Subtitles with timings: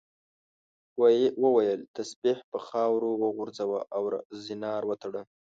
[1.43, 4.01] وویل تسبیح په خاورو وغورځوه او
[4.45, 5.21] زنار وتړه.